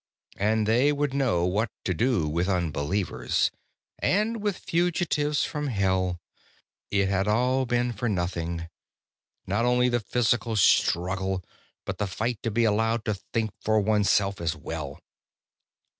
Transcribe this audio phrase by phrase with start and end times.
[0.37, 3.51] And they would know what to do with unbelievers,
[3.99, 6.19] and with fugitives from Hell.
[6.89, 8.67] It had all been for nothing
[9.45, 11.43] not only the physical struggle,
[11.85, 14.99] but the fight to be allowed to think for oneself as well.